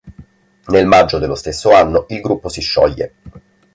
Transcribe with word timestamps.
Nel 0.65 0.87
maggio 0.87 1.19
dello 1.19 1.35
stesso 1.35 1.71
anno 1.75 2.05
il 2.09 2.21
gruppo 2.21 2.49
si 2.49 2.59
scioglie. 2.61 3.13